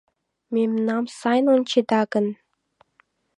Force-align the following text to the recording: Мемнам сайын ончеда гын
Мемнам 0.53 1.05
сайын 1.19 1.45
ончеда 1.55 2.01
гын 2.13 2.27